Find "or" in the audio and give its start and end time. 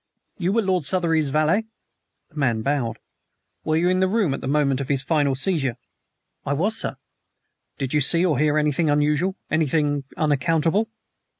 8.25-8.39